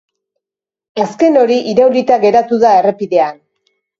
Azken 1.03 1.37
hori 1.41 1.59
iraulita 1.75 2.19
geratu 2.25 2.61
da 2.65 2.71
errepidean. 2.81 3.41